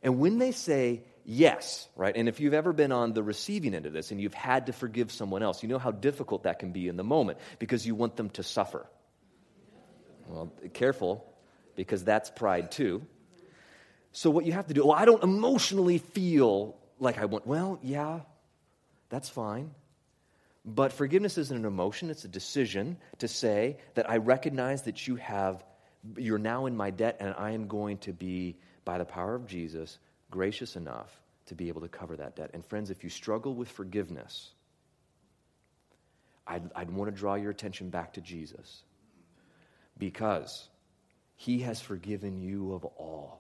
[0.03, 3.85] And when they say yes, right, and if you've ever been on the receiving end
[3.85, 6.73] of this and you've had to forgive someone else, you know how difficult that can
[6.73, 8.87] be in the moment because you want them to suffer.
[10.29, 11.25] Well, careful,
[11.75, 13.07] because that's pride too.
[14.13, 17.79] So, what you have to do, well, I don't emotionally feel like I want, well,
[17.83, 18.21] yeah,
[19.09, 19.71] that's fine.
[20.65, 25.17] But forgiveness isn't an emotion, it's a decision to say that I recognize that you
[25.17, 25.65] have,
[26.17, 29.47] you're now in my debt, and I am going to be, by the power of
[29.47, 29.99] Jesus,
[30.31, 31.11] gracious enough
[31.47, 32.51] to be able to cover that debt.
[32.53, 34.51] And friends, if you struggle with forgiveness,
[36.47, 38.83] I'd, I'd want to draw your attention back to Jesus
[39.99, 40.69] because
[41.37, 43.38] he has forgiven you of all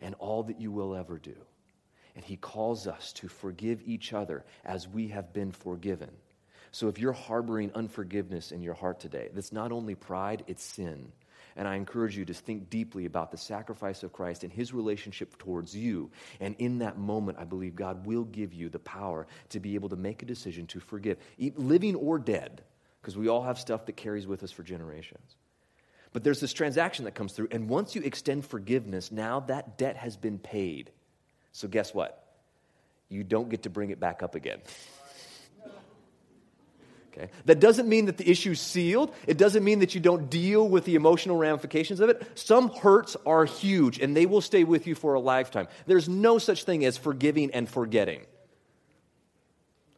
[0.00, 1.36] and all that you will ever do.
[2.14, 6.10] And he calls us to forgive each other as we have been forgiven.
[6.72, 11.12] So if you're harboring unforgiveness in your heart today, that's not only pride, it's sin.
[11.56, 15.36] And I encourage you to think deeply about the sacrifice of Christ and his relationship
[15.38, 16.10] towards you.
[16.40, 19.88] And in that moment, I believe God will give you the power to be able
[19.88, 21.18] to make a decision to forgive,
[21.56, 22.62] living or dead,
[23.00, 25.36] because we all have stuff that carries with us for generations.
[26.12, 29.96] But there's this transaction that comes through, and once you extend forgiveness, now that debt
[29.96, 30.90] has been paid.
[31.52, 32.24] So, guess what?
[33.08, 34.60] You don't get to bring it back up again.
[37.18, 37.30] Okay?
[37.46, 39.14] That doesn't mean that the issue's sealed.
[39.26, 42.22] It doesn't mean that you don't deal with the emotional ramifications of it.
[42.38, 45.68] Some hurts are huge and they will stay with you for a lifetime.
[45.86, 48.24] There's no such thing as forgiving and forgetting.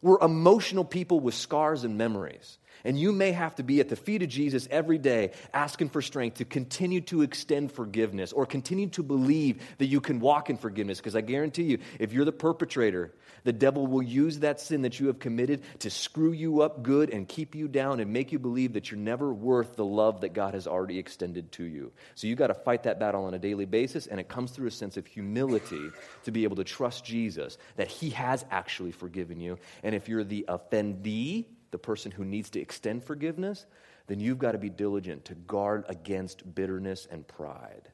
[0.03, 2.59] We're emotional people with scars and memories.
[2.85, 6.03] And you may have to be at the feet of Jesus every day asking for
[6.03, 10.57] strength to continue to extend forgiveness or continue to believe that you can walk in
[10.57, 10.99] forgiveness.
[10.99, 13.13] Because I guarantee you, if you're the perpetrator,
[13.45, 17.11] the devil will use that sin that you have committed to screw you up good
[17.11, 20.35] and keep you down and make you believe that you're never worth the love that
[20.35, 21.93] God has already extended to you.
[22.15, 24.69] So you got to fight that battle on a daily basis, and it comes through
[24.69, 25.91] a sense of humility
[26.25, 29.59] to be able to trust Jesus that he has actually forgiven you.
[29.83, 33.67] And if you're the offendee, the person who needs to extend forgiveness,
[34.07, 37.91] then you've got to be diligent to guard against bitterness and pride.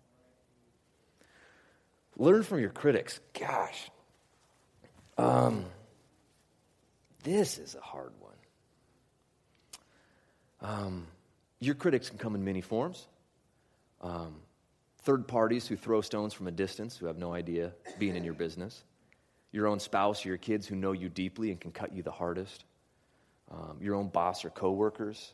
[2.17, 3.21] Learn from your critics.
[3.39, 3.91] Gosh,
[5.19, 5.67] um,
[7.23, 8.33] this is a hard one.
[10.63, 11.07] Um,
[11.61, 13.07] your critics can come in many forms.
[14.01, 14.37] Um,
[15.03, 18.35] third parties who throw stones from a distance, who have no idea being in your
[18.35, 18.85] business.
[19.53, 22.11] Your own spouse or your kids who know you deeply and can cut you the
[22.11, 22.65] hardest
[23.51, 25.33] um, your own boss or coworkers,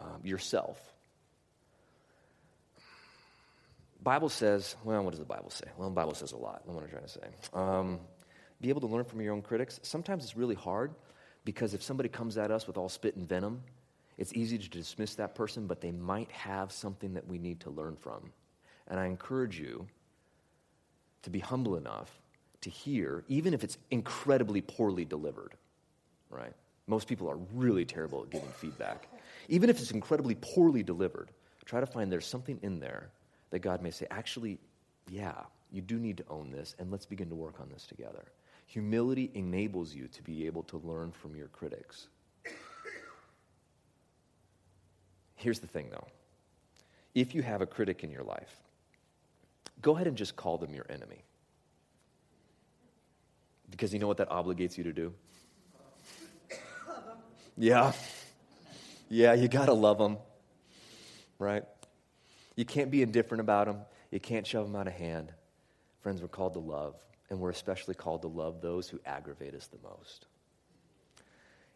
[0.00, 0.78] um, yourself.
[4.02, 5.66] Bible says, well, what does the Bible say?
[5.76, 6.62] Well, the Bible says a lot.
[6.64, 7.20] That's what I'm trying to say.
[7.52, 8.00] Um,
[8.60, 9.80] be able to learn from your own critics.
[9.82, 10.92] Sometimes it's really hard
[11.44, 13.62] because if somebody comes at us with all spit and venom,
[14.16, 17.70] it's easy to dismiss that person, but they might have something that we need to
[17.70, 18.32] learn from.
[18.88, 19.86] And I encourage you
[21.22, 22.10] to be humble enough
[22.62, 25.54] to hear, even if it's incredibly poorly delivered,
[26.30, 26.52] right?
[26.88, 29.06] Most people are really terrible at giving feedback.
[29.48, 31.30] Even if it's incredibly poorly delivered,
[31.64, 33.10] try to find there's something in there
[33.50, 34.58] that God may say, actually,
[35.08, 38.24] yeah, you do need to own this, and let's begin to work on this together.
[38.66, 42.08] Humility enables you to be able to learn from your critics.
[45.36, 46.06] Here's the thing, though
[47.14, 48.54] if you have a critic in your life,
[49.82, 51.22] go ahead and just call them your enemy.
[53.70, 55.12] Because you know what that obligates you to do?
[57.58, 57.92] Yeah.
[59.10, 60.18] Yeah, you got to love them,
[61.40, 61.64] right?
[62.54, 63.80] You can't be indifferent about them.
[64.12, 65.32] You can't shove them out of hand.
[66.02, 66.94] Friends, we're called to love,
[67.28, 70.26] and we're especially called to love those who aggravate us the most.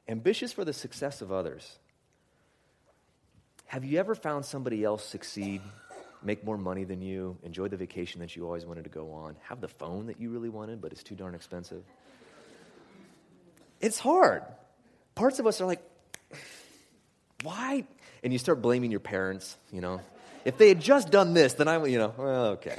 [0.07, 1.79] Ambitious for the success of others.
[3.67, 5.63] Have you ever found somebody else succeed,
[6.23, 9.35] make more money than you, enjoy the vacation that you always wanted to go on,
[9.49, 11.83] have the phone that you really wanted, but it's too darn expensive?
[13.81, 14.45] It's hard
[15.15, 15.83] parts of us are like,
[17.43, 17.85] why?
[18.23, 20.01] And you start blaming your parents, you know.
[20.45, 22.79] If they had just done this, then I, would, you know, well, okay.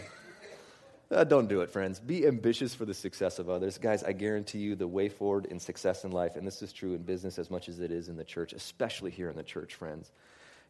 [1.12, 2.00] Uh, don't do it, friends.
[2.00, 3.78] Be ambitious for the success of others.
[3.78, 6.94] Guys, I guarantee you the way forward in success in life, and this is true
[6.94, 9.76] in business as much as it is in the church, especially here in the church,
[9.76, 10.12] friends.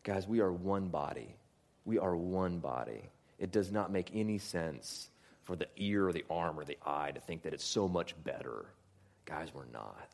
[0.04, 1.36] Guys, we are one body.
[1.86, 3.10] We are one body.
[3.40, 5.10] It does not make any sense
[5.44, 8.14] for the ear or the arm or the eye to think that it's so much
[8.24, 8.66] better.
[9.26, 10.10] Guys, we're not.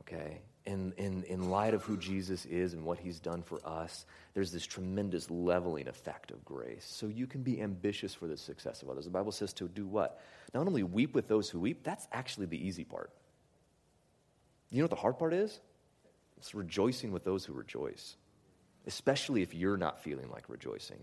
[0.00, 0.40] Okay?
[0.66, 4.04] In, in, in light of who Jesus is and what he's done for us,
[4.34, 6.84] there's this tremendous leveling effect of grace.
[6.88, 9.04] So you can be ambitious for the success of others.
[9.04, 10.20] The Bible says to do what?
[10.52, 13.10] Not only weep with those who weep, that's actually the easy part.
[14.70, 15.60] You know what the hard part is?
[16.36, 18.16] It's rejoicing with those who rejoice,
[18.86, 20.98] especially if you're not feeling like rejoicing.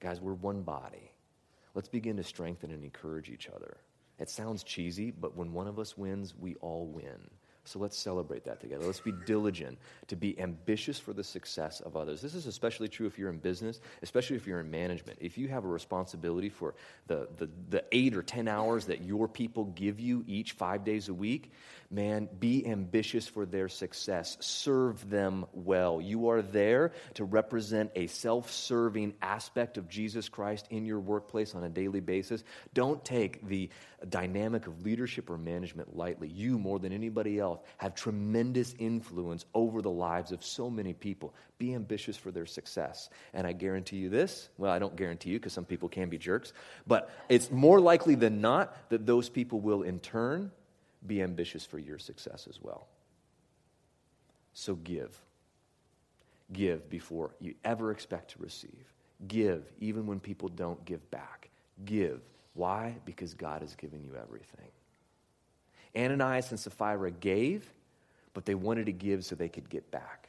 [0.00, 1.12] Guys, we're one body.
[1.74, 3.76] Let's begin to strengthen and encourage each other.
[4.18, 7.30] It sounds cheesy, but when one of us wins, we all win.
[7.66, 8.86] So let's celebrate that together.
[8.86, 12.20] Let's be diligent to be ambitious for the success of others.
[12.20, 15.18] This is especially true if you're in business, especially if you're in management.
[15.20, 16.74] If you have a responsibility for
[17.06, 21.08] the, the, the eight or 10 hours that your people give you each five days
[21.08, 21.52] a week,
[21.90, 24.36] man, be ambitious for their success.
[24.40, 26.00] Serve them well.
[26.00, 31.54] You are there to represent a self serving aspect of Jesus Christ in your workplace
[31.54, 32.44] on a daily basis.
[32.74, 33.70] Don't take the
[34.08, 36.28] dynamic of leadership or management lightly.
[36.28, 41.34] You, more than anybody else, have tremendous influence over the lives of so many people.
[41.58, 43.08] Be ambitious for their success.
[43.34, 46.18] And I guarantee you this well, I don't guarantee you because some people can be
[46.18, 46.52] jerks,
[46.86, 50.50] but it's more likely than not that those people will in turn
[51.06, 52.86] be ambitious for your success as well.
[54.54, 55.14] So give.
[56.52, 58.92] Give before you ever expect to receive.
[59.26, 61.50] Give even when people don't give back.
[61.84, 62.20] Give.
[62.56, 62.96] Why?
[63.04, 64.68] Because God has given you everything.
[65.96, 67.72] Ananias and Sapphira gave,
[68.34, 70.28] but they wanted to give so they could get back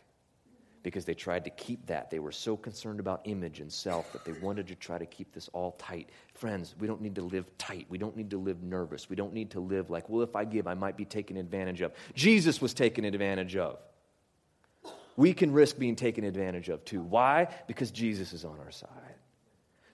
[0.83, 2.09] because they tried to keep that.
[2.09, 5.33] They were so concerned about image and self that they wanted to try to keep
[5.33, 6.09] this all tight.
[6.33, 7.85] Friends, we don't need to live tight.
[7.89, 9.09] We don't need to live nervous.
[9.09, 11.81] We don't need to live like, well, if I give, I might be taken advantage
[11.81, 11.91] of.
[12.15, 13.79] Jesus was taken advantage of.
[15.17, 17.01] we can risk being taken advantage of too.
[17.01, 17.47] Why?
[17.67, 19.15] Because Jesus is on our side,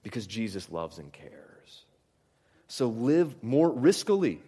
[0.04, 1.53] because Jesus loves and cares.
[2.74, 4.40] So live more riskily.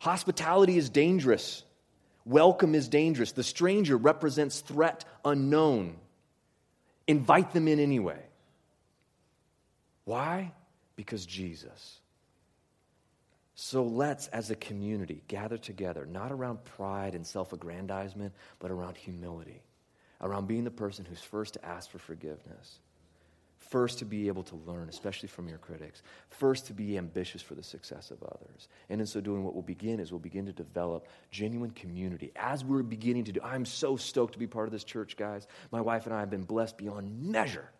[0.00, 1.62] Hospitality is dangerous.
[2.24, 3.30] Welcome is dangerous.
[3.30, 5.98] The stranger represents threat unknown.
[7.06, 8.18] Invite them in anyway.
[10.04, 10.50] Why?
[10.96, 12.00] Because Jesus.
[13.54, 18.96] So let's, as a community, gather together, not around pride and self aggrandizement, but around
[18.96, 19.62] humility,
[20.20, 22.80] around being the person who's first to ask for forgiveness,
[23.68, 27.54] first to be able to learn, especially from your critics, first to be ambitious for
[27.54, 28.68] the success of others.
[28.88, 32.64] And in so doing, what we'll begin is we'll begin to develop genuine community as
[32.64, 33.40] we're beginning to do.
[33.42, 35.46] I'm so stoked to be part of this church, guys.
[35.70, 37.70] My wife and I have been blessed beyond measure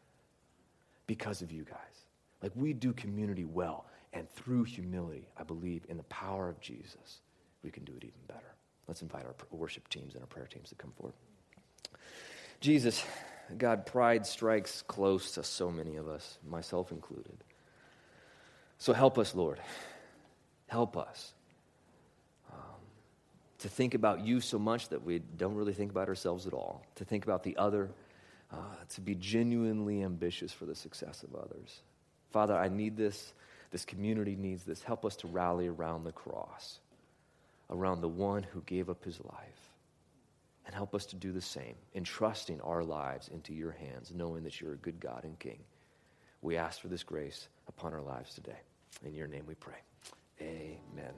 [1.06, 1.78] because of you guys.
[2.42, 3.86] Like, we do community well.
[4.12, 7.20] And through humility, I believe in the power of Jesus,
[7.62, 8.54] we can do it even better.
[8.88, 11.14] Let's invite our worship teams and our prayer teams to come forward.
[12.60, 13.04] Jesus,
[13.56, 17.36] God, pride strikes close to so many of us, myself included.
[18.78, 19.60] So help us, Lord.
[20.66, 21.32] Help us
[22.52, 22.80] um,
[23.58, 26.84] to think about you so much that we don't really think about ourselves at all,
[26.96, 27.90] to think about the other,
[28.52, 28.56] uh,
[28.90, 31.82] to be genuinely ambitious for the success of others.
[32.32, 33.32] Father, I need this.
[33.70, 34.82] This community needs this.
[34.82, 36.80] Help us to rally around the cross,
[37.70, 39.65] around the one who gave up his life.
[40.66, 44.60] And help us to do the same, entrusting our lives into your hands, knowing that
[44.60, 45.60] you're a good God and King.
[46.42, 48.58] We ask for this grace upon our lives today.
[49.04, 49.78] In your name we pray.
[50.40, 51.14] Amen.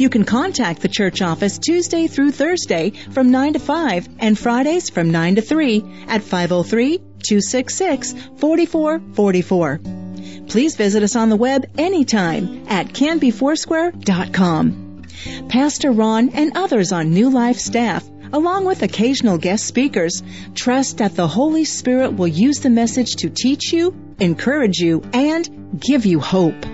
[0.00, 4.88] You can contact the church office Tuesday through Thursday from 9 to 5 and Fridays
[4.88, 9.99] from 9 to 3 at 503 266 4444.
[10.48, 15.02] Please visit us on the web anytime at canbyfoursquare.com.
[15.48, 20.22] Pastor Ron and others on New Life staff, along with occasional guest speakers,
[20.54, 25.80] trust that the Holy Spirit will use the message to teach you, encourage you, and
[25.80, 26.64] give you hope.